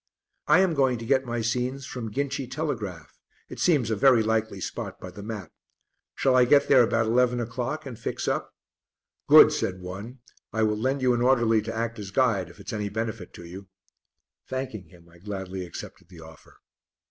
[0.47, 3.19] "I am going to get my scenes from 'Ginchy Telegraph';
[3.49, 5.51] it seems a very likely spot by the map.
[6.15, 8.51] Shall I get there about eleven o'clock and fix up?"
[9.27, 10.21] "Good," said one.
[10.51, 13.45] "I will lend you an orderly to act as guide if it's any benefit to
[13.45, 13.67] you."
[14.49, 16.57] Thanking him, I gladly accepted the offer.